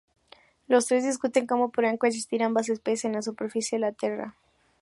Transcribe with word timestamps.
Los 0.67 0.87
tres 0.87 1.03
discuten 1.05 1.45
cómo 1.45 1.69
podrían 1.71 1.97
coexistir 1.97 2.41
ambas 2.41 2.69
especies 2.69 3.05
en 3.05 3.13
la 3.13 3.21
superficie 3.21 3.77
de 3.77 3.81
la 3.81 3.91
Tierra. 3.91 4.35